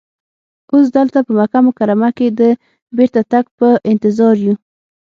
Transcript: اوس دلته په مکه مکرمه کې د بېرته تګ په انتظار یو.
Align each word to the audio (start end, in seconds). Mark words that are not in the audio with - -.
اوس 0.71 0.85
دلته 0.97 1.19
په 1.27 1.31
مکه 1.39 1.59
مکرمه 1.67 2.09
کې 2.17 2.27
د 2.39 2.41
بېرته 2.97 3.21
تګ 3.31 3.45
په 3.59 3.67
انتظار 3.91 4.35
یو. 4.45 4.55